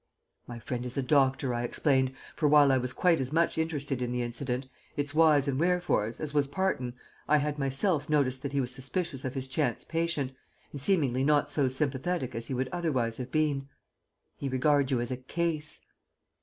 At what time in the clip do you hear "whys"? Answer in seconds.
5.13-5.47